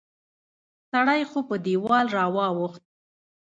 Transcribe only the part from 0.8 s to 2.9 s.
سړی خو په دیوال را واوښت